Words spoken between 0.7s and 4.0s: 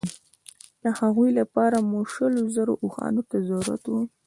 د هغوی لپاره مو شلو زرو اوښانو ته ضرورت